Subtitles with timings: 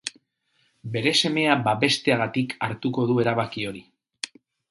[0.95, 3.85] Bere semea babesteagatik hartuko du erabaki hori.